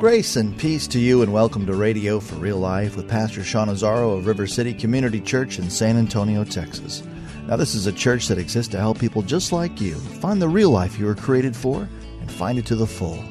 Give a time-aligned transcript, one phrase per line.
[0.00, 3.68] Grace and peace to you, and welcome to Radio for Real Life with Pastor Sean
[3.68, 7.02] Azzaro of River City Community Church in San Antonio, Texas.
[7.46, 10.48] Now, this is a church that exists to help people just like you find the
[10.48, 11.86] real life you were created for
[12.18, 13.22] and find it to the full.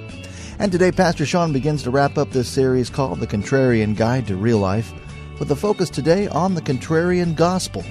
[0.59, 4.35] And today, Pastor Sean begins to wrap up this series called The Contrarian Guide to
[4.35, 4.93] Real Life
[5.39, 7.83] with a focus today on the contrarian gospel.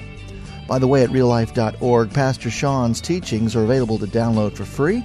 [0.68, 5.04] By the way, at reallife.org, Pastor Sean's teachings are available to download for free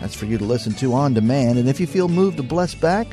[0.00, 1.58] that's for you to listen to on demand.
[1.58, 3.06] And if you feel moved to bless back,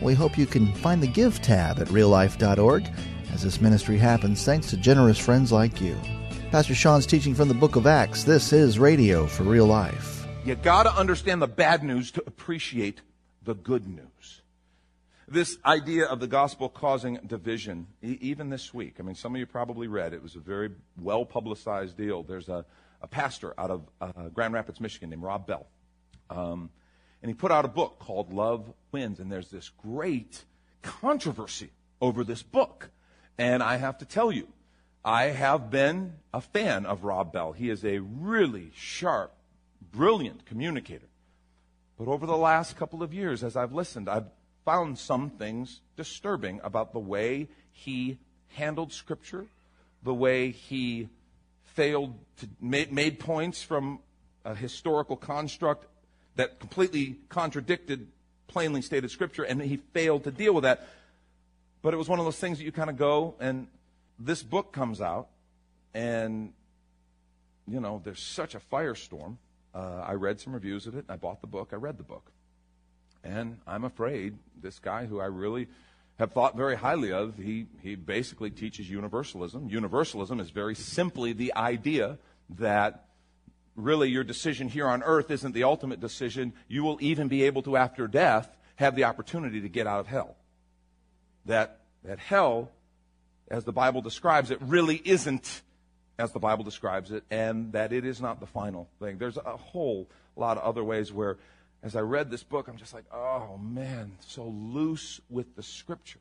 [0.00, 2.88] we hope you can find the Give tab at reallife.org
[3.32, 5.96] as this ministry happens thanks to generous friends like you.
[6.50, 8.24] Pastor Sean's teaching from the book of Acts.
[8.24, 10.26] This is Radio for Real Life.
[10.44, 13.00] You got to understand the bad news to appreciate
[13.42, 14.42] the good news.
[15.26, 18.96] This idea of the gospel causing division, even this week.
[19.00, 20.22] I mean, some of you probably read it.
[20.22, 22.22] was a very well publicized deal.
[22.22, 22.66] There's a,
[23.00, 25.66] a pastor out of uh, Grand Rapids, Michigan named Rob Bell
[26.30, 26.70] um,
[27.22, 29.18] and he put out a book called Love Wins.
[29.18, 30.44] And there's this great
[30.82, 32.90] controversy over this book.
[33.38, 34.48] And I have to tell you,
[35.04, 37.52] I have been a fan of Rob Bell.
[37.52, 39.32] He is a really sharp,
[39.90, 41.08] brilliant communicator.
[41.98, 44.28] But over the last couple of years, as I've listened, I've
[44.64, 49.46] found some things disturbing about the way he handled Scripture,
[50.02, 51.08] the way he
[51.62, 54.00] failed to made, made points from
[54.44, 55.86] a historical construct
[56.36, 58.08] that completely contradicted
[58.46, 60.86] plainly stated scripture, and he failed to deal with that.
[61.82, 63.66] But it was one of those things that you kind of go, and
[64.18, 65.28] this book comes out,
[65.92, 66.52] and,
[67.66, 69.36] you know, there's such a firestorm.
[69.74, 71.04] Uh, I read some reviews of it.
[71.08, 71.70] I bought the book.
[71.72, 72.30] I read the book.
[73.22, 75.68] And I'm afraid this guy who I really
[76.18, 79.68] have thought very highly of, he, he basically teaches universalism.
[79.68, 82.18] Universalism is very simply the idea
[82.50, 83.06] that
[83.76, 86.52] really your decision here on earth isn't the ultimate decision.
[86.68, 90.06] You will even be able to, after death, have the opportunity to get out of
[90.06, 90.36] hell.
[91.46, 92.70] That, that hell,
[93.50, 95.62] as the Bible describes it, really isn't
[96.18, 99.18] as the Bible describes it, and that it is not the final thing.
[99.18, 101.38] There's a whole lot of other ways where,
[101.82, 106.20] as I read this book, I'm just like, oh man, so loose with the scripture.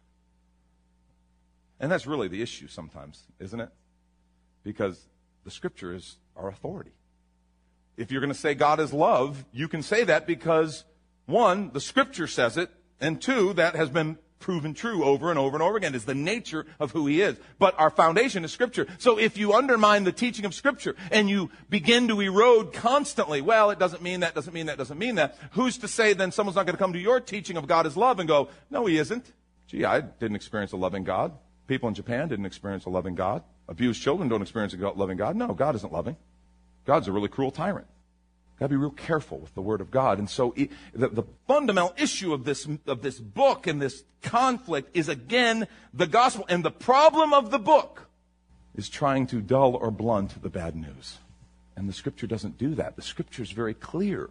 [1.80, 3.70] And that's really the issue sometimes, isn't it?
[4.64, 5.06] Because
[5.44, 6.94] the scripture is our authority.
[7.98, 10.84] If you're going to say God is love, you can say that because,
[11.26, 15.56] one, the scripture says it, and two, that has been proven true over and over
[15.56, 17.38] and over again is the nature of who he is.
[17.60, 18.88] But our foundation is scripture.
[18.98, 23.70] So if you undermine the teaching of scripture and you begin to erode constantly, well,
[23.70, 25.38] it doesn't mean that, doesn't mean that, doesn't mean that.
[25.52, 27.96] Who's to say then someone's not going to come to your teaching of God is
[27.96, 29.32] love and go, no, he isn't.
[29.68, 31.32] Gee, I didn't experience a loving God.
[31.68, 33.44] People in Japan didn't experience a loving God.
[33.70, 35.38] Abused children don't experience a loving God.
[35.38, 36.18] No, God isn't loving.
[36.86, 37.88] God's a really cruel tyrant.
[38.60, 40.20] Got to be real careful with the Word of God.
[40.20, 45.10] And so the, the fundamental issue of this, of this book and this conflict is
[45.10, 46.46] again the gospel.
[46.48, 48.08] And the problem of the book
[48.76, 51.18] is trying to dull or blunt the bad news.
[51.76, 52.96] And the scripture doesn't do that.
[52.96, 54.30] The scripture is very clear.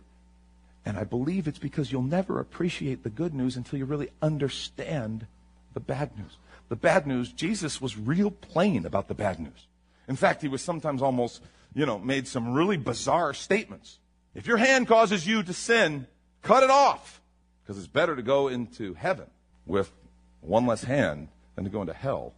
[0.84, 5.26] And I believe it's because you'll never appreciate the good news until you really understand
[5.74, 6.36] the bad news.
[6.68, 9.66] The bad news, Jesus was real plain about the bad news.
[10.08, 11.42] In fact, he was sometimes almost
[11.74, 13.98] you know, made some really bizarre statements.
[14.34, 16.06] If your hand causes you to sin,
[16.42, 17.20] cut it off.
[17.62, 19.26] Because it's better to go into heaven
[19.66, 19.90] with
[20.40, 22.34] one less hand than to go into hell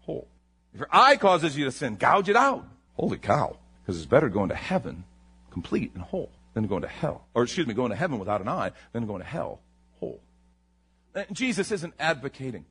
[0.00, 0.28] whole.
[0.72, 2.66] If your eye causes you to sin, gouge it out.
[2.94, 3.56] Holy cow.
[3.82, 5.04] Because it's better to go into heaven
[5.50, 7.26] complete and whole than to go into hell.
[7.34, 9.60] Or excuse me, go into heaven without an eye than going to go into hell
[10.00, 10.20] whole.
[11.32, 12.64] Jesus isn't advocating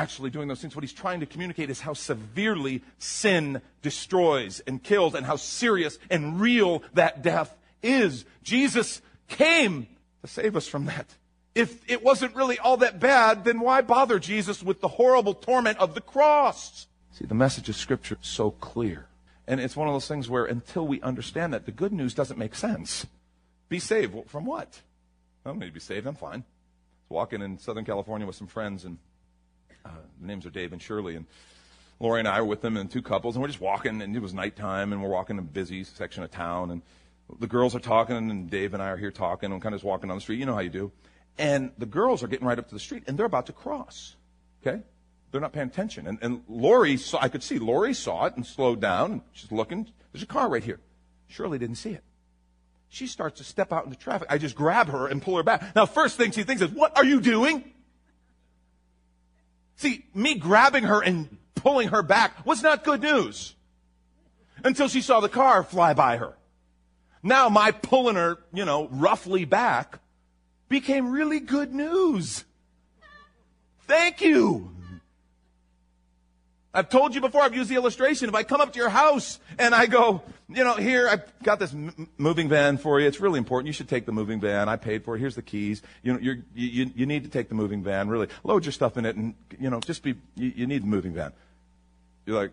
[0.00, 0.74] actually doing those things.
[0.74, 5.98] What he's trying to communicate is how severely sin destroys and kills and how serious
[6.08, 8.24] and real that death is.
[8.42, 9.86] Jesus came
[10.22, 11.06] to save us from that.
[11.54, 15.78] If it wasn't really all that bad, then why bother Jesus with the horrible torment
[15.78, 16.86] of the cross?
[17.12, 19.06] See, the message of Scripture is so clear.
[19.46, 22.38] And it's one of those things where until we understand that, the good news doesn't
[22.38, 23.06] make sense.
[23.68, 24.14] Be saved.
[24.28, 24.80] From what?
[25.44, 26.06] I don't need to be saved.
[26.06, 26.40] I'm fine.
[26.40, 28.96] I was walking in Southern California with some friends, and
[29.84, 29.90] uh,
[30.20, 31.26] names are Dave and Shirley, and
[31.98, 34.22] Lori and I were with them and two couples, and we're just walking, and it
[34.22, 36.82] was nighttime, and we're walking in a busy section of town, and
[37.38, 39.86] the girls are talking, and Dave and I are here talking, and kind of just
[39.86, 40.38] walking down the street.
[40.38, 40.92] You know how you do.
[41.38, 44.16] And the girls are getting right up to the street, and they're about to cross.
[44.66, 44.82] Okay?
[45.30, 46.06] They're not paying attention.
[46.06, 49.12] And, and Lori saw, I could see Lori saw it and slowed down.
[49.12, 49.88] And she's looking.
[50.12, 50.80] There's a car right here.
[51.28, 52.02] Shirley didn't see it.
[52.88, 54.26] She starts to step out into traffic.
[54.28, 55.76] I just grab her and pull her back.
[55.76, 57.72] Now, first thing she thinks is, what are you doing?
[59.80, 63.54] See, me grabbing her and pulling her back was not good news
[64.62, 66.36] until she saw the car fly by her.
[67.22, 70.00] Now my pulling her, you know, roughly back
[70.68, 72.44] became really good news.
[73.86, 74.70] Thank you.
[76.72, 78.28] I've told you before, I've used the illustration.
[78.28, 81.58] If I come up to your house and I go, you know, here, I've got
[81.58, 83.08] this m- moving van for you.
[83.08, 83.66] It's really important.
[83.66, 84.68] You should take the moving van.
[84.68, 85.18] I paid for it.
[85.18, 85.82] Here's the keys.
[86.04, 88.28] You know, you're, you, you need to take the moving van, really.
[88.44, 91.12] Load your stuff in it and, you know, just be, you, you need the moving
[91.12, 91.32] van.
[92.24, 92.52] You're like,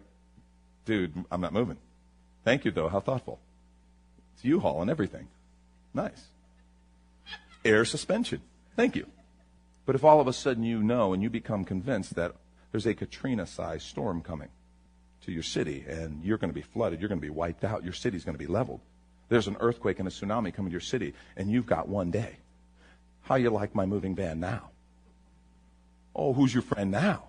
[0.86, 1.78] dude, I'm not moving.
[2.44, 2.90] Thank you, though.
[2.90, 3.40] How thoughtful.
[4.34, 5.28] It's U-Haul and everything.
[5.94, 6.26] Nice.
[7.64, 8.42] Air suspension.
[8.76, 9.06] Thank you.
[9.86, 12.34] But if all of a sudden you know and you become convinced that
[12.72, 14.50] there's a Katrina sized storm coming
[15.22, 17.84] to your city and you're going to be flooded, you're going to be wiped out,
[17.84, 18.82] your city's going to be leveled.
[19.30, 22.38] There's an earthquake and a tsunami coming to your city and you've got one day.
[23.24, 24.70] How you like my moving van now?
[26.16, 27.26] Oh, who's your friend now?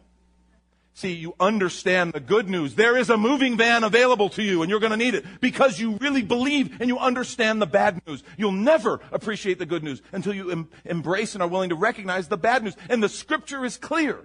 [0.95, 2.75] See, you understand the good news.
[2.75, 5.79] There is a moving van available to you and you're going to need it because
[5.79, 8.25] you really believe and you understand the bad news.
[8.37, 12.27] You'll never appreciate the good news until you em- embrace and are willing to recognize
[12.27, 12.77] the bad news.
[12.89, 14.19] And the scripture is clear.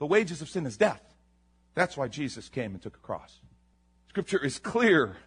[0.00, 1.02] The wages of sin is death.
[1.74, 3.38] That's why Jesus came and took a cross.
[4.08, 5.18] Scripture is clear.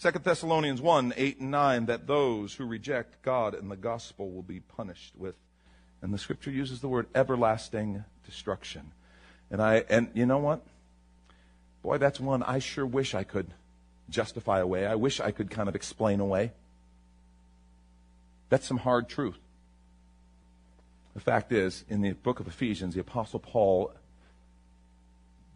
[0.00, 4.42] 2 Thessalonians 1, 8 and 9, that those who reject God and the gospel will
[4.42, 5.34] be punished with,
[6.00, 8.92] and the scripture uses the word everlasting destruction.
[9.50, 10.64] And I and you know what?
[11.82, 13.48] Boy, that's one I sure wish I could
[14.08, 14.86] justify away.
[14.86, 16.52] I wish I could kind of explain away.
[18.50, 19.38] That's some hard truth.
[21.14, 23.92] The fact is, in the book of Ephesians, the Apostle Paul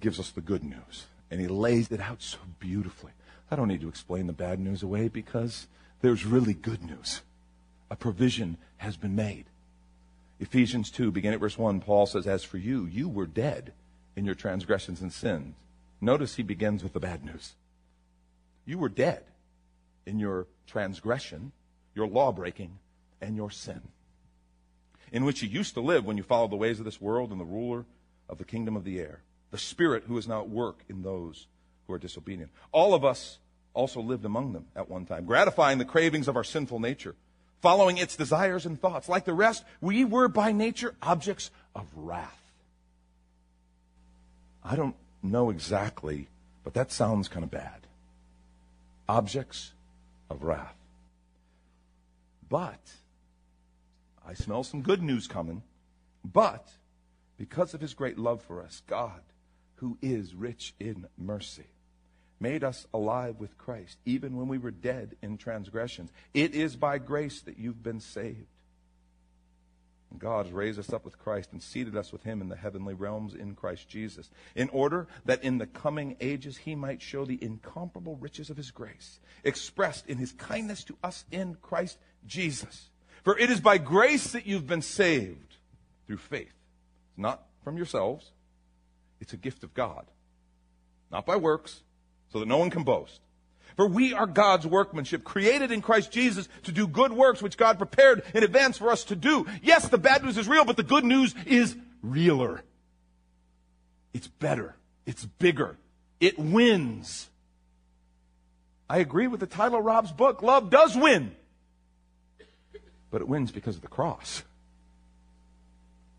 [0.01, 3.13] gives us the good news, and he lays it out so beautifully.
[3.51, 5.67] I don't need to explain the bad news away because
[6.01, 7.23] there's really good news.
[7.91, 9.45] A provision has been made.
[10.41, 13.73] Ephesians 2, beginning at verse 1, Paul says, As for you, you were dead
[14.17, 15.55] in your transgressions and sins.
[16.01, 17.55] Notice he begins with the bad news.
[18.67, 19.23] You were dead
[20.05, 21.53] in your transgression,
[21.95, 22.79] your law breaking,
[23.21, 23.81] and your sin,
[25.15, 27.41] in which you used to live when you followed the ways of this world and
[27.41, 27.87] the ruler
[28.29, 29.21] of the kingdom of the air,
[29.51, 31.47] the spirit who is now at work in those
[31.87, 32.51] who are disobedient.
[32.71, 33.39] All of us
[33.73, 37.15] also lived among them at one time, gratifying the cravings of our sinful nature,
[37.63, 39.09] following its desires and thoughts.
[39.09, 42.45] Like the rest, we were by nature objects of wrath
[44.65, 46.29] I don't know exactly,
[46.63, 47.87] but that sounds kind of bad.
[49.09, 49.73] Objects
[50.31, 50.75] of wrath.
[52.49, 52.81] But,
[54.27, 55.63] I smell some good news coming.
[56.25, 56.69] But,
[57.37, 59.21] because of his great love for us, God,
[59.77, 61.67] who is rich in mercy,
[62.41, 66.11] made us alive with Christ, even when we were dead in transgressions.
[66.33, 68.47] It is by grace that you've been saved.
[70.19, 72.95] God has raised us up with Christ and seated us with him in the heavenly
[72.95, 77.43] realms in Christ Jesus, in order that in the coming ages he might show the
[77.43, 82.91] incomparable riches of his grace, expressed in his kindness to us in Christ Jesus.
[83.25, 85.57] For it is by grace that you've been saved
[86.07, 86.53] through faith,
[87.17, 88.31] not from yourselves.
[89.21, 90.05] It's a gift of God,
[91.11, 91.83] not by works,
[92.31, 93.21] so that no one can boast.
[93.77, 97.79] For we are God's workmanship, created in Christ Jesus to do good works which God
[97.79, 99.47] prepared in advance for us to do.
[99.63, 102.63] Yes, the bad news is real, but the good news is realer.
[104.13, 104.77] It's better.
[105.07, 105.77] It's bigger.
[106.21, 107.29] It wins.
[108.89, 110.43] I agree with the title of Rob's book.
[110.43, 111.35] Love does win.
[113.15, 114.43] But it wins because of the cross.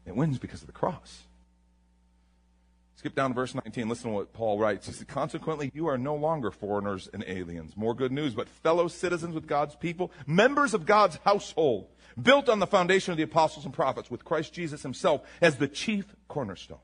[0.06, 1.24] It wins because of the cross.
[2.96, 3.90] Skip down to verse 19.
[3.90, 4.88] Listen to what Paul writes.
[4.88, 7.76] He says, Consequently, you are no longer foreigners and aliens.
[7.76, 11.88] More good news, but fellow citizens with God's people, members of God's household,
[12.22, 15.68] built on the foundation of the apostles and prophets, with Christ Jesus himself as the
[15.68, 16.80] chief cornerstone.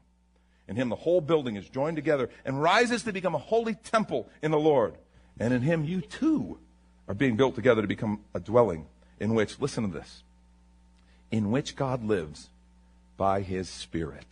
[0.67, 4.27] In him, the whole building is joined together and rises to become a holy temple
[4.41, 4.95] in the Lord.
[5.39, 6.59] And in him, you too
[7.07, 8.87] are being built together to become a dwelling
[9.21, 10.23] in which, listen to this,
[11.29, 12.49] in which God lives
[13.17, 14.25] by his Spirit.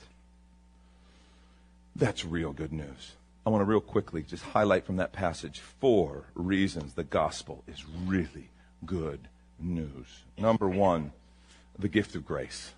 [1.95, 3.13] That's real good news.
[3.45, 7.85] I want to real quickly just highlight from that passage four reasons the gospel is
[7.87, 8.49] really
[8.83, 9.19] good
[9.59, 10.07] news.
[10.39, 11.11] Number one,
[11.77, 12.71] the gift of grace.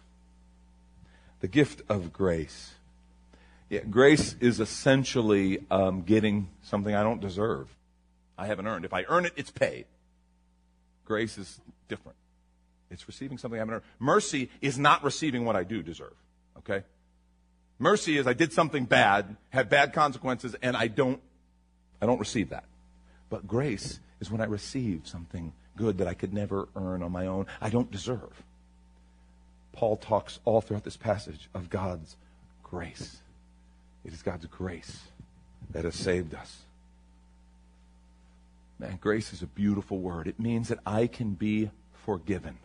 [1.39, 2.73] The gift of grace.
[3.69, 7.69] Yeah, grace is essentially um, getting something I don't deserve.
[8.37, 8.83] I haven't earned.
[8.83, 9.85] If I earn it, it's paid.
[11.05, 11.59] Grace is
[11.91, 12.17] different.
[12.89, 13.83] It's receiving something I haven't earned.
[13.99, 16.15] Mercy is not receiving what I do deserve.
[16.59, 16.83] Okay?
[17.77, 21.21] Mercy is I did something bad, had bad consequences, and I don't
[22.01, 22.63] I don't receive that.
[23.29, 27.27] But grace is when I receive something good that I could never earn on my
[27.27, 27.45] own.
[27.59, 28.43] I don't deserve.
[29.71, 32.15] Paul talks all throughout this passage of God's
[32.63, 33.17] grace.
[34.03, 34.99] It is God's grace
[35.71, 36.63] that has saved us.
[38.79, 40.27] Man, grace is a beautiful word.
[40.27, 41.69] It means that I can be
[42.05, 42.57] forgiven.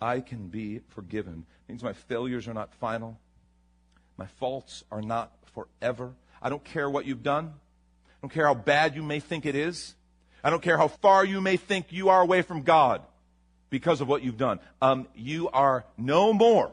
[0.00, 1.46] I can be forgiven.
[1.66, 3.18] It means my failures are not final.
[4.16, 6.12] My faults are not forever.
[6.42, 7.46] I don't care what you've done.
[7.46, 9.94] I don't care how bad you may think it is.
[10.42, 13.02] I don't care how far you may think you are away from God
[13.70, 14.60] because of what you've done.
[14.82, 16.70] Um, you are no more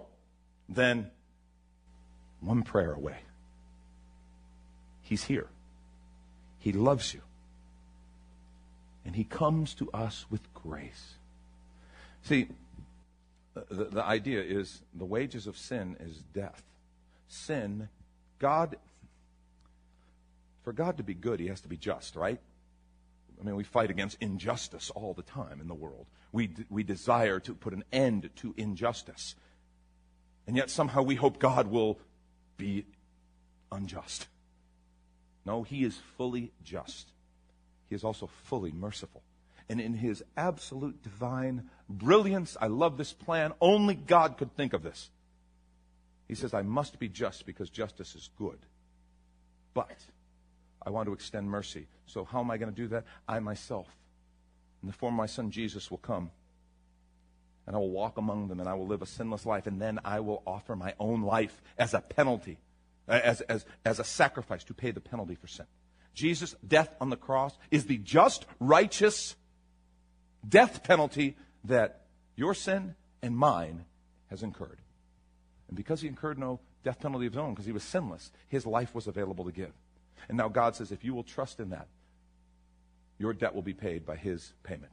[0.67, 1.09] than
[2.41, 3.17] one prayer away.
[5.01, 5.47] He's here.
[6.59, 7.21] He loves you.
[9.05, 11.15] And He comes to us with grace.
[12.24, 12.48] See,
[13.53, 16.63] the, the idea is the wages of sin is death.
[17.27, 17.89] Sin,
[18.39, 18.75] God,
[20.63, 22.39] for God to be good, He has to be just, right?
[23.39, 26.05] I mean, we fight against injustice all the time in the world.
[26.31, 29.36] We, we desire to put an end to injustice.
[30.46, 31.98] And yet somehow we hope God will
[32.58, 32.86] be
[33.72, 34.27] unjust.
[35.46, 37.08] No, He is fully just.
[37.91, 39.21] He is also fully merciful.
[39.67, 43.51] And in His absolute divine brilliance, I love this plan.
[43.60, 45.10] Only God could think of this.
[46.29, 48.60] He says, I must be just because justice is good.
[49.74, 49.98] But
[50.81, 51.88] I want to extend mercy.
[52.05, 53.03] So how am I going to do that?
[53.27, 53.88] I myself,
[54.81, 56.31] in the form of my son Jesus, will come.
[57.67, 59.67] And I will walk among them and I will live a sinless life.
[59.67, 62.57] And then I will offer my own life as a penalty,
[63.05, 65.65] as, as, as a sacrifice to pay the penalty for sin.
[66.13, 69.36] Jesus' death on the cross is the just, righteous
[70.48, 72.01] death penalty that
[72.36, 73.86] your sin and mine
[74.30, 74.80] has incurred.
[75.68, 78.65] And because he incurred no death penalty of his own, because he was sinless, his
[78.65, 79.72] life was available to give.
[80.27, 81.88] And now God says, if you will trust in that,
[83.18, 84.91] your debt will be paid by his payment.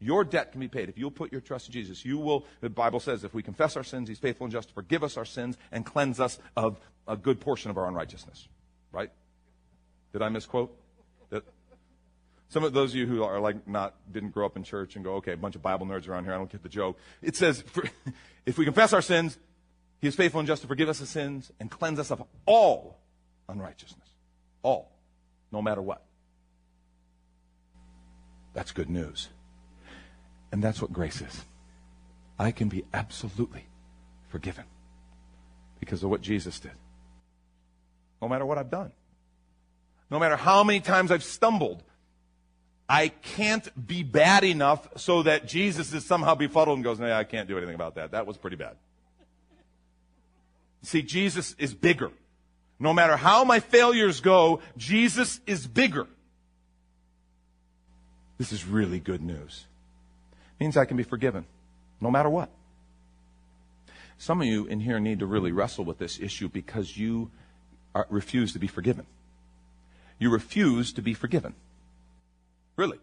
[0.00, 0.88] Your debt can be paid.
[0.88, 3.76] If you'll put your trust in Jesus, you will, the Bible says, if we confess
[3.76, 6.78] our sins, he's faithful and just to forgive us our sins and cleanse us of
[7.06, 8.48] a good portion of our unrighteousness.
[8.92, 9.10] Right?
[10.12, 10.74] Did I misquote?
[11.30, 11.44] That,
[12.48, 15.04] some of those of you who are like not, didn't grow up in church and
[15.04, 16.98] go, okay, a bunch of Bible nerds around here, I don't get the joke.
[17.22, 17.62] It says,
[18.46, 19.38] if we confess our sins,
[20.00, 22.98] he is faithful and just to forgive us the sins and cleanse us of all
[23.48, 24.08] unrighteousness.
[24.62, 24.90] All.
[25.50, 26.02] No matter what.
[28.54, 29.28] That's good news.
[30.52, 31.44] And that's what grace is.
[32.38, 33.66] I can be absolutely
[34.28, 34.64] forgiven
[35.80, 36.72] because of what Jesus did.
[38.22, 38.92] No matter what I've done.
[40.10, 41.82] No matter how many times I've stumbled.
[42.88, 47.24] I can't be bad enough so that Jesus is somehow befuddled and goes, no, I
[47.24, 48.12] can't do anything about that.
[48.12, 48.76] That was pretty bad.
[50.82, 52.10] See, Jesus is bigger.
[52.78, 56.06] No matter how my failures go, Jesus is bigger.
[58.38, 59.66] This is really good news.
[60.32, 61.44] It means I can be forgiven,
[62.00, 62.48] no matter what.
[64.16, 67.30] Some of you in here need to really wrestle with this issue because you
[67.94, 69.06] are, refuse to be forgiven.
[70.18, 71.54] You refuse to be forgiven.
[72.76, 72.98] Really.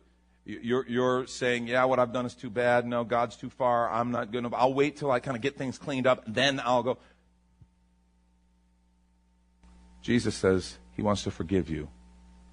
[0.45, 2.85] You're, you're saying, yeah, what I've done is too bad.
[2.85, 3.89] No, God's too far.
[3.89, 4.51] I'm not to.
[4.53, 6.23] I'll wait till I kind of get things cleaned up.
[6.27, 6.97] Then I'll go.
[10.03, 11.89] Jesus says he wants to forgive you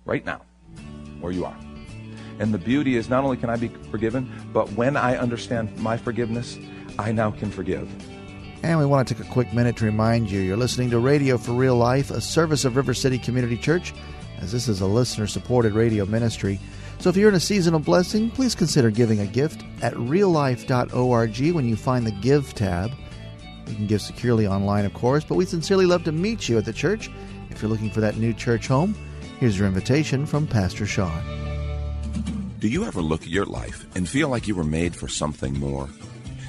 [0.07, 0.41] right now,
[1.21, 1.57] where you are.
[2.39, 5.99] And the beauty is not only can I be forgiven, but when I understand my
[5.99, 6.59] forgiveness,
[6.99, 7.91] I now can forgive.
[8.63, 11.37] And we want to take a quick minute to remind you you're listening to Radio
[11.37, 13.93] for Real Life, a service of River City Community Church,
[14.43, 16.59] as this is a listener supported radio ministry.
[16.99, 21.55] So if you're in a season of blessing, please consider giving a gift at reallife.org
[21.55, 22.91] when you find the Give tab.
[23.67, 26.65] You can give securely online, of course, but we sincerely love to meet you at
[26.65, 27.11] the church
[27.53, 28.95] if you're looking for that new church home,
[29.39, 31.23] here's your invitation from Pastor Sean.
[32.59, 35.59] Do you ever look at your life and feel like you were made for something
[35.59, 35.89] more?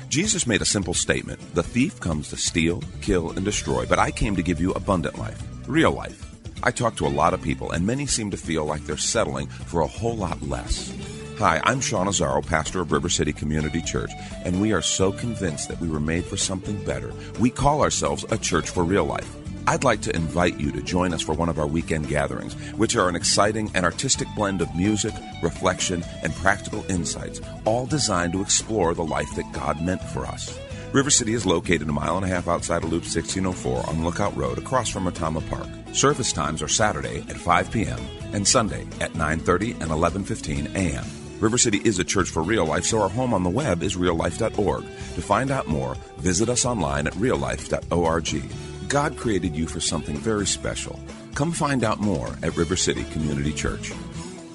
[0.09, 4.11] Jesus made a simple statement The thief comes to steal, kill, and destroy, but I
[4.11, 6.32] came to give you abundant life, real life.
[6.65, 9.47] I talk to a lot of people, and many seem to feel like they're settling
[9.47, 10.93] for a whole lot less.
[11.37, 14.11] Hi, I'm Sean Azzaro, pastor of River City Community Church,
[14.45, 17.11] and we are so convinced that we were made for something better.
[17.37, 19.29] We call ourselves a church for real life.
[19.67, 22.95] I'd like to invite you to join us for one of our weekend gatherings, which
[22.95, 28.41] are an exciting and artistic blend of music, reflection, and practical insights, all designed to
[28.41, 30.57] explore the life that God meant for us.
[30.93, 34.37] River City is located a mile and a half outside of Loop 1604 on Lookout
[34.37, 35.67] Road across from Retama Park.
[35.93, 37.99] Service times are Saturday at 5 p.m.
[38.33, 41.05] and Sunday at 9:30 and 11:15 a.m.
[41.39, 43.95] River City is a church for real life, so our home on the web is
[43.95, 44.83] reallife.org.
[44.83, 48.89] To find out more, visit us online at reallife.org.
[48.89, 50.99] God created you for something very special.
[51.35, 53.91] Come find out more at River City Community Church.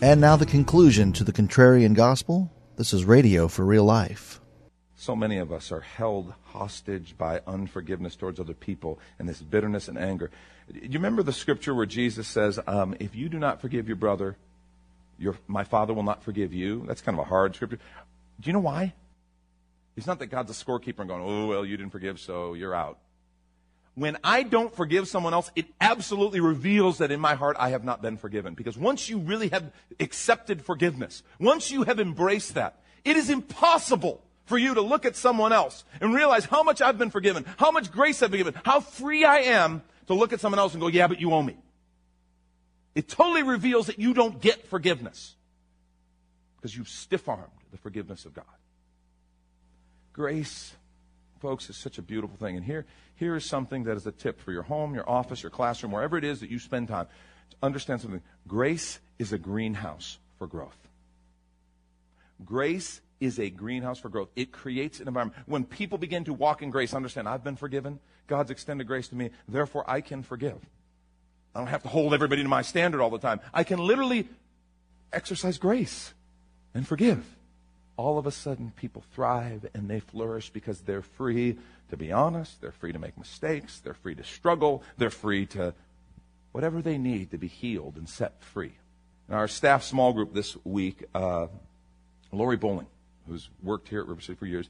[0.02, 2.50] And now the conclusion to the contrarian gospel.
[2.76, 4.40] This is Radio for Real Life.
[5.00, 9.86] So many of us are held hostage by unforgiveness towards other people and this bitterness
[9.86, 10.28] and anger.
[10.72, 13.96] Do you remember the scripture where Jesus says, um, If you do not forgive your
[13.96, 14.36] brother,
[15.16, 16.84] your, my Father will not forgive you?
[16.88, 17.78] That's kind of a hard scripture.
[18.40, 18.92] Do you know why?
[19.96, 22.74] It's not that God's a scorekeeper and going, Oh, well, you didn't forgive, so you're
[22.74, 22.98] out.
[23.94, 27.84] When I don't forgive someone else, it absolutely reveals that in my heart I have
[27.84, 28.54] not been forgiven.
[28.54, 34.24] Because once you really have accepted forgiveness, once you have embraced that, it is impossible
[34.48, 37.70] for you to look at someone else and realize how much I've been forgiven, how
[37.70, 40.80] much grace I've been given, how free I am to look at someone else and
[40.80, 41.56] go, yeah, but you owe me.
[42.94, 45.34] It totally reveals that you don't get forgiveness
[46.56, 48.44] because you've stiff armed the forgiveness of God.
[50.14, 50.74] Grace,
[51.40, 52.56] folks, is such a beautiful thing.
[52.56, 55.50] And here, here is something that is a tip for your home, your office, your
[55.50, 57.06] classroom, wherever it is that you spend time.
[57.50, 58.22] To Understand something.
[58.46, 60.88] Grace is a greenhouse for growth.
[62.44, 64.28] Grace is a greenhouse for growth.
[64.36, 65.42] It creates an environment.
[65.46, 67.98] When people begin to walk in grace, understand I've been forgiven.
[68.26, 69.30] God's extended grace to me.
[69.48, 70.58] Therefore, I can forgive.
[71.54, 73.40] I don't have to hold everybody to my standard all the time.
[73.52, 74.28] I can literally
[75.12, 76.14] exercise grace
[76.74, 77.24] and forgive.
[77.96, 81.58] All of a sudden, people thrive and they flourish because they're free
[81.90, 82.60] to be honest.
[82.60, 83.80] They're free to make mistakes.
[83.80, 84.82] They're free to struggle.
[84.98, 85.74] They're free to
[86.52, 88.72] whatever they need to be healed and set free.
[89.28, 91.48] In our staff small group this week, uh,
[92.32, 92.86] Lori Bowling,
[93.28, 94.68] who's worked here at River City for years,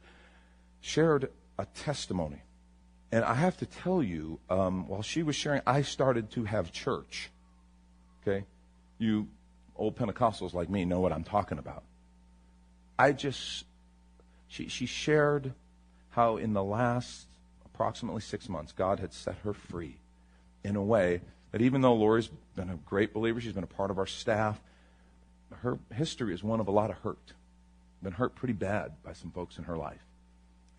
[0.81, 2.43] shared a testimony
[3.11, 6.73] and I have to tell you, um, while she was sharing, I started to have
[6.73, 7.31] church.
[8.23, 8.45] Okay?
[8.99, 9.29] You
[9.77, 11.85] old Pentecostals like me know what I'm talking about.
[12.99, 13.65] I just,
[14.49, 15.55] she, she shared
[16.11, 17.27] how in the last
[17.65, 19.97] approximately six months, God had set her free
[20.65, 21.21] in a way
[21.53, 24.61] that even though Lori's been a great believer, she's been a part of our staff,
[25.63, 27.33] her history is one of a lot of hurt.
[28.03, 30.05] Been hurt pretty bad by some folks in her life.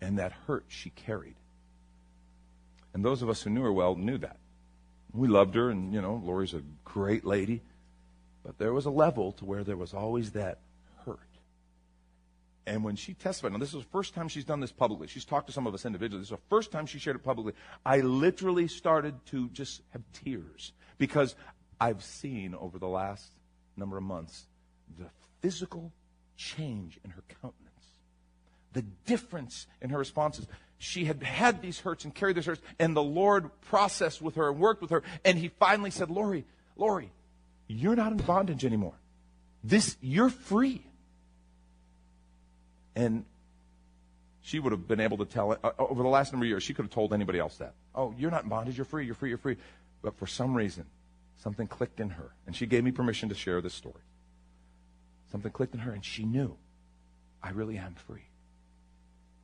[0.00, 1.36] And that hurt she carried.
[2.94, 4.38] And those of us who knew her well knew that.
[5.12, 7.62] We loved her, and, you know, Lori's a great lady.
[8.44, 10.58] But there was a level to where there was always that
[11.04, 11.18] hurt.
[12.66, 15.08] And when she testified, now this is the first time she's done this publicly.
[15.08, 16.20] She's talked to some of us individually.
[16.20, 17.52] This is the first time she shared it publicly.
[17.84, 21.34] I literally started to just have tears because
[21.80, 23.32] I've seen over the last
[23.76, 24.46] number of months
[24.98, 25.06] the
[25.40, 25.92] physical
[26.40, 27.84] change in her countenance,
[28.72, 30.46] the difference in her responses
[30.78, 34.48] she had had these hurts and carried these hurts, and the Lord processed with her
[34.48, 37.12] and worked with her, and he finally said, Lori, Lori,
[37.66, 38.94] you're not in bondage anymore.
[39.62, 40.82] This, you're free.
[42.96, 43.26] And
[44.40, 46.62] she would have been able to tell it uh, over the last number of years,
[46.62, 47.74] she could have told anybody else that.
[47.94, 49.58] Oh, you're not in bondage, you're free, you're free, you're free.
[50.00, 50.86] But for some reason,
[51.36, 54.00] something clicked in her, and she gave me permission to share this story.
[55.30, 56.56] Something clicked in her, and she knew,
[57.42, 58.28] I really am free.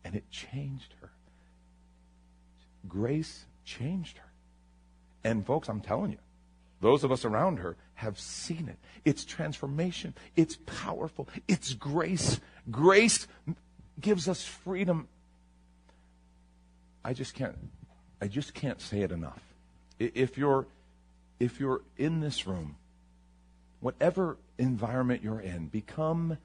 [0.04, 1.10] And it changed her
[2.88, 4.32] grace changed her.
[5.24, 6.18] And folks, I'm telling you,
[6.80, 8.78] those of us around her have seen it.
[9.04, 10.14] It's transformation.
[10.36, 11.28] It's powerful.
[11.48, 12.40] It's grace.
[12.70, 13.26] Grace
[14.00, 15.08] gives us freedom.
[17.04, 17.56] I just can't
[18.20, 19.42] I just can't say it enough.
[19.98, 20.66] If you're
[21.40, 22.76] if you're in this room,
[23.86, 26.36] whatever environment you're in, become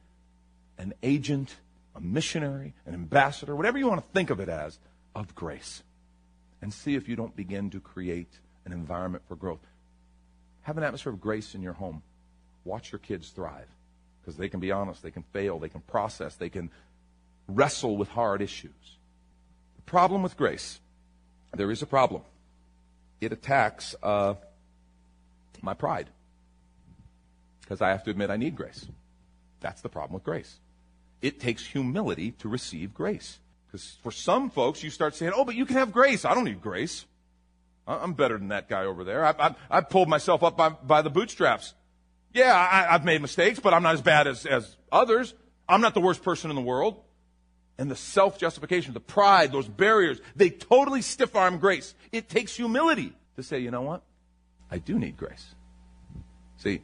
[0.77, 1.55] an agent,
[1.95, 4.77] a missionary, an ambassador, whatever you want to think of it as,
[5.15, 5.81] of grace
[6.61, 8.29] and see if you don't begin to create
[8.63, 9.65] an environment for growth.
[10.61, 12.03] Have an atmosphere of grace in your home.
[12.63, 13.65] Watch your kids thrive
[14.21, 16.69] because they can be honest, they can fail, they can process, they can
[17.47, 18.99] wrestle with hard issues.
[19.77, 20.79] The problem with grace,
[21.55, 22.21] there is a problem.
[23.19, 24.35] It attacks uh,
[25.63, 26.11] my pride
[27.71, 28.85] because I have to admit I need grace.
[29.61, 30.59] That's the problem with grace.
[31.21, 33.39] It takes humility to receive grace.
[33.65, 36.25] Because for some folks, you start saying, oh, but you can have grace.
[36.25, 37.05] I don't need grace.
[37.87, 39.23] I'm better than that guy over there.
[39.23, 41.73] I, I, I pulled myself up by, by the bootstraps.
[42.33, 45.33] Yeah, I, I've made mistakes, but I'm not as bad as, as others.
[45.69, 47.01] I'm not the worst person in the world.
[47.77, 51.95] And the self justification, the pride, those barriers, they totally stiff arm grace.
[52.11, 54.03] It takes humility to say, you know what?
[54.69, 55.55] I do need grace.
[56.57, 56.81] See,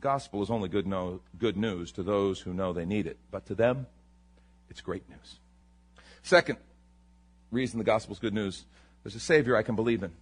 [0.00, 3.46] gospel is only good, no, good news to those who know they need it, but
[3.46, 3.86] to them,
[4.68, 5.38] it's great news.
[6.22, 6.58] Second
[7.50, 8.64] reason the gospel is good news
[9.02, 10.12] there's a Savior I can believe in.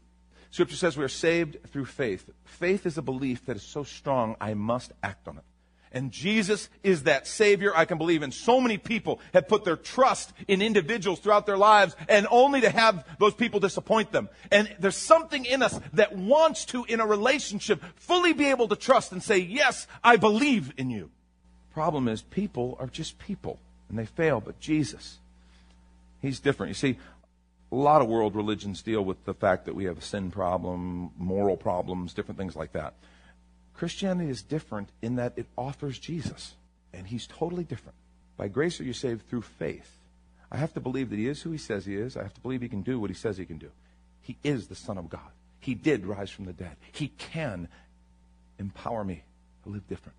[0.51, 2.31] Scripture says we are saved through faith.
[2.45, 5.45] Faith is a belief that is so strong, I must act on it.
[5.93, 8.33] And Jesus is that Savior I can believe in.
[8.33, 12.71] So many people have put their trust in individuals throughout their lives and only to
[12.71, 14.29] have those people disappoint them.
[14.51, 18.77] And there's something in us that wants to, in a relationship, fully be able to
[18.77, 21.11] trust and say, yes, I believe in you.
[21.73, 25.19] Problem is, people are just people and they fail, but Jesus,
[26.21, 26.71] He's different.
[26.71, 26.99] You see,
[27.71, 31.11] a lot of world religions deal with the fact that we have a sin problem,
[31.17, 32.95] moral problems, different things like that.
[33.79, 36.55] Christianity is different in that it offers Jesus,
[36.93, 37.97] and he's totally different.
[38.37, 39.89] By grace are you saved through faith.
[40.51, 42.17] I have to believe that he is who he says he is.
[42.17, 43.71] I have to believe he can do what he says he can do.
[44.21, 45.31] He is the Son of God.
[45.61, 46.77] He did rise from the dead.
[46.91, 47.69] He can
[48.59, 49.23] empower me
[49.63, 50.17] to live different.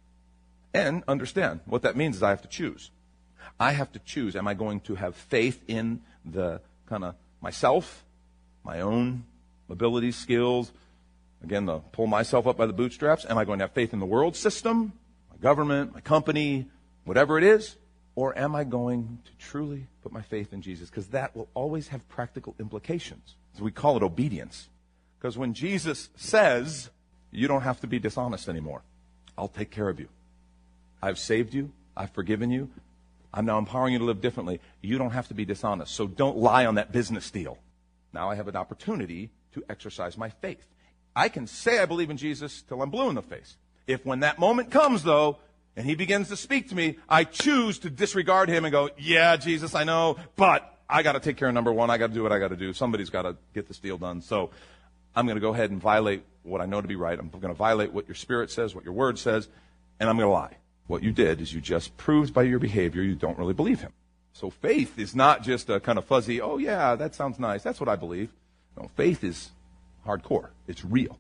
[0.74, 2.92] And understand what that means is I have to choose.
[3.60, 4.38] I have to choose.
[4.38, 8.06] Am I going to have faith in the kind of myself,
[8.64, 9.26] my own
[9.70, 10.72] abilities, skills,
[11.44, 13.26] again, to pull myself up by the bootstraps?
[13.30, 14.94] Am I going to have faith in the world system,
[15.30, 16.68] my government, my company,
[17.06, 17.76] whatever it is?
[18.16, 20.90] Or am I going to truly put my faith in Jesus?
[20.90, 23.36] Because that will always have practical implications.
[23.58, 24.68] So we call it obedience.
[25.18, 26.90] Because when Jesus says,
[27.32, 28.82] you don't have to be dishonest anymore,
[29.38, 30.10] I'll take care of you.
[31.02, 31.72] I've saved you.
[31.96, 32.70] I've forgiven you.
[33.34, 34.60] I'm now empowering you to live differently.
[34.82, 35.94] You don't have to be dishonest.
[35.94, 37.58] So don't lie on that business deal.
[38.12, 40.66] Now I have an opportunity to exercise my faith.
[41.20, 43.58] I can say I believe in Jesus till I'm blue in the face.
[43.88, 45.36] If when that moment comes, though,
[45.76, 49.36] and he begins to speak to me, I choose to disregard him and go, yeah,
[49.36, 51.90] Jesus, I know, but I got to take care of number one.
[51.90, 52.72] I got to do what I got to do.
[52.72, 54.22] Somebody's got to get this deal done.
[54.22, 54.52] So
[55.14, 57.20] I'm going to go ahead and violate what I know to be right.
[57.20, 59.50] I'm going to violate what your spirit says, what your word says,
[60.00, 60.56] and I'm going to lie.
[60.88, 63.92] What you did is you just proved by your behavior you don't really believe him.
[64.32, 67.62] So faith is not just a kind of fuzzy, oh yeah, that sounds nice.
[67.62, 68.32] That's what I believe.
[68.78, 69.52] No, faith is
[70.06, 70.50] hardcore.
[70.68, 71.18] It's real.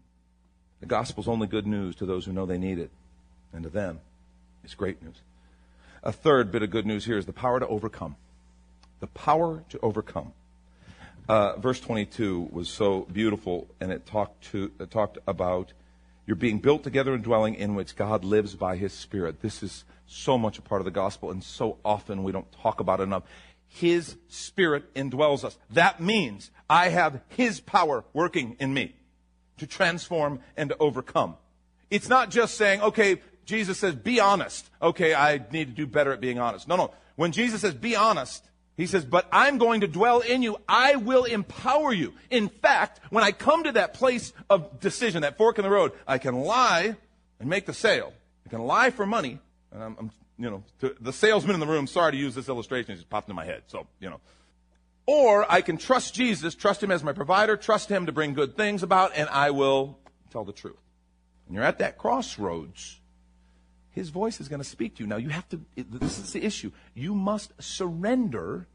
[0.79, 2.91] The gospel's only good news to those who know they need it.
[3.53, 3.99] And to them,
[4.63, 5.21] it's great news.
[6.03, 8.15] A third bit of good news here is the power to overcome.
[8.99, 10.33] The power to overcome.
[11.27, 15.73] Uh, verse 22 was so beautiful, and it talked to it talked about
[16.25, 19.41] you're being built together and dwelling in which God lives by his Spirit.
[19.41, 22.79] This is so much a part of the gospel, and so often we don't talk
[22.79, 23.23] about it enough.
[23.69, 25.57] His Spirit indwells us.
[25.71, 28.95] That means I have His power working in me
[29.57, 31.37] to transform and to overcome.
[31.89, 34.69] It's not just saying, okay, Jesus says, be honest.
[34.81, 36.67] Okay, I need to do better at being honest.
[36.67, 36.93] No, no.
[37.15, 38.43] When Jesus says, be honest,
[38.79, 40.55] he says, But I'm going to dwell in you.
[40.65, 42.13] I will empower you.
[42.29, 45.91] In fact, when I come to that place of decision, that fork in the road,
[46.07, 46.95] I can lie
[47.41, 48.13] and make the sale.
[48.45, 49.39] I can lie for money.
[49.73, 52.47] And I'm, I'm you know, to, the salesman in the room, sorry to use this
[52.47, 53.63] illustration, it just popped in my head.
[53.67, 54.21] So, you know.
[55.05, 58.55] Or I can trust Jesus, trust him as my provider, trust him to bring good
[58.55, 59.99] things about, and I will
[60.31, 60.77] tell the truth.
[61.47, 62.99] And you're at that crossroads.
[63.91, 65.07] His voice is going to speak to you.
[65.07, 66.71] Now, you have to, this is the issue.
[66.93, 68.67] You must surrender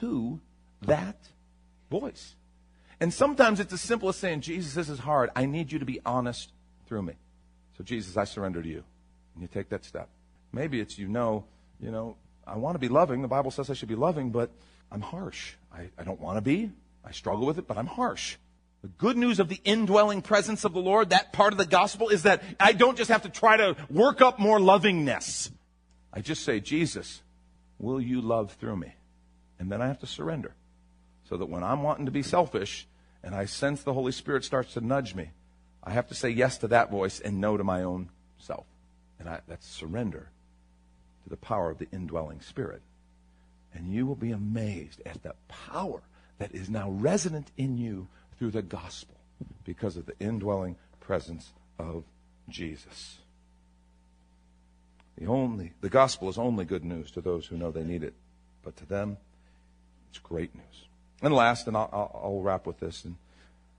[0.00, 0.40] to
[0.82, 1.28] that
[1.90, 2.34] voice.
[2.98, 5.30] And sometimes it's as simple as saying, Jesus, this is hard.
[5.36, 6.50] I need you to be honest
[6.86, 7.14] through me.
[7.76, 8.82] So, Jesus, I surrender to you.
[9.34, 10.08] And you take that step.
[10.52, 11.44] Maybe it's you know,
[11.80, 13.22] you know, I want to be loving.
[13.22, 14.50] The Bible says I should be loving, but
[14.90, 15.54] I'm harsh.
[15.72, 16.70] I, I don't want to be.
[17.04, 18.36] I struggle with it, but I'm harsh.
[18.82, 22.08] The good news of the indwelling presence of the Lord, that part of the gospel,
[22.08, 25.50] is that I don't just have to try to work up more lovingness.
[26.12, 27.22] I just say, Jesus,
[27.78, 28.94] will you love through me?
[29.58, 30.54] And then I have to surrender.
[31.28, 32.86] So that when I'm wanting to be selfish
[33.22, 35.30] and I sense the Holy Spirit starts to nudge me,
[35.82, 38.66] I have to say yes to that voice and no to my own self.
[39.18, 40.30] And I, that's surrender
[41.28, 42.82] the power of the indwelling Spirit.
[43.74, 46.02] And you will be amazed at the power
[46.38, 49.16] that is now resident in you through the gospel
[49.64, 52.04] because of the indwelling presence of
[52.48, 53.18] Jesus.
[55.18, 58.14] The only the gospel is only good news to those who know they need it,
[58.62, 59.18] but to them
[60.10, 60.88] it's great news.
[61.20, 63.16] And last, and I'll, I'll, I'll wrap with this, and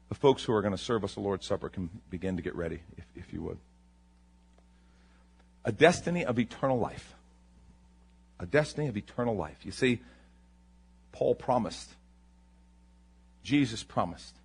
[0.09, 2.55] the folks who are going to serve us the Lord's Supper can begin to get
[2.55, 3.57] ready, if, if you would.
[5.63, 7.13] A destiny of eternal life.
[8.39, 9.57] A destiny of eternal life.
[9.63, 9.99] You see,
[11.11, 11.89] Paul promised,
[13.43, 14.35] Jesus promised,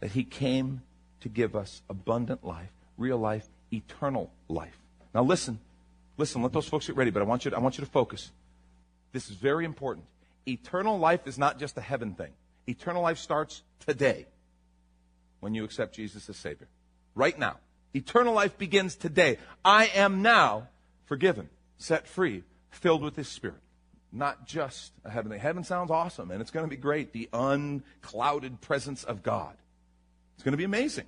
[0.00, 0.82] that he came
[1.20, 4.78] to give us abundant life, real life, eternal life.
[5.14, 5.58] Now listen,
[6.16, 7.90] listen, let those folks get ready, but I want you to, I want you to
[7.90, 8.30] focus.
[9.12, 10.06] This is very important.
[10.46, 12.32] Eternal life is not just a heaven thing.
[12.66, 14.26] Eternal life starts today
[15.40, 16.68] when you accept Jesus as Savior.
[17.14, 17.58] Right now.
[17.94, 19.38] Eternal life begins today.
[19.64, 20.68] I am now
[21.06, 22.42] forgiven, set free,
[22.74, 23.60] filled with His Spirit.
[24.12, 25.38] Not just a heavenly.
[25.38, 27.12] Heaven sounds awesome and it's going to be great.
[27.12, 29.56] The unclouded presence of God.
[30.34, 31.06] It's going to be amazing.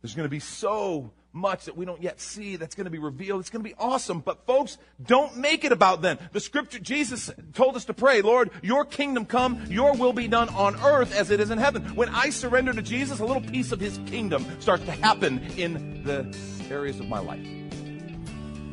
[0.00, 2.98] There's going to be so much that we don't yet see that's going to be
[2.98, 3.40] revealed.
[3.40, 4.20] It's going to be awesome.
[4.20, 6.18] But folks, don't make it about them.
[6.32, 10.48] The scripture, Jesus told us to pray, Lord, your kingdom come, your will be done
[10.50, 11.94] on earth as it is in heaven.
[11.94, 16.02] When I surrender to Jesus, a little piece of his kingdom starts to happen in
[16.04, 16.36] the
[16.70, 17.61] areas of my life.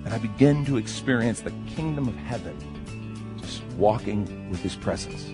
[0.06, 2.58] And I begin to experience the kingdom of heaven
[3.42, 5.28] just walking with his presence.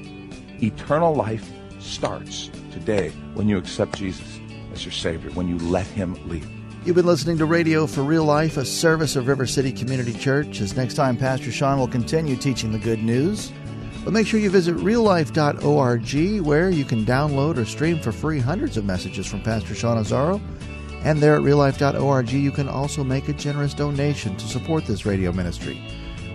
[0.64, 1.50] Eternal life
[1.80, 4.40] starts today when you accept Jesus
[4.74, 6.46] as your Savior, when you let him lead.
[6.86, 10.62] You've been listening to Radio for Real Life, a service of River City Community Church.
[10.62, 13.52] As next time, Pastor Sean will continue teaching the good news.
[14.04, 18.78] But make sure you visit reallife.org where you can download or stream for free hundreds
[18.78, 20.40] of messages from Pastor Sean Azzaro.
[21.06, 25.32] And there at reallife.org, you can also make a generous donation to support this radio
[25.32, 25.80] ministry.